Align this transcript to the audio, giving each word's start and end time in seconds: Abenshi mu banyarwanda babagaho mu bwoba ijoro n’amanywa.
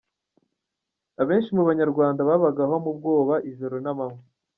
Abenshi 1.21 1.49
mu 1.57 1.63
banyarwanda 1.69 2.21
babagaho 2.29 2.75
mu 2.85 2.91
bwoba 2.97 3.35
ijoro 3.49 3.75
n’amanywa. 3.83 4.21